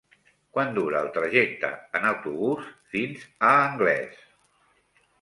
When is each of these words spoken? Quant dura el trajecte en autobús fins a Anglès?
Quant 0.55 0.71
dura 0.77 1.01
el 1.05 1.09
trajecte 1.17 1.71
en 2.01 2.09
autobús 2.13 2.73
fins 2.97 3.31
a 3.51 3.55
Anglès? 3.71 4.29